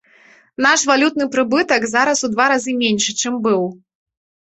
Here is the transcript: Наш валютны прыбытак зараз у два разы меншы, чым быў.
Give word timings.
Наш 0.65 0.85
валютны 0.91 1.27
прыбытак 1.35 1.85
зараз 1.95 2.23
у 2.29 2.29
два 2.33 2.47
разы 2.53 2.73
меншы, 2.81 3.11
чым 3.25 3.37
быў. 3.45 3.61